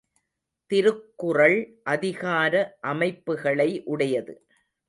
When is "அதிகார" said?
1.83-2.53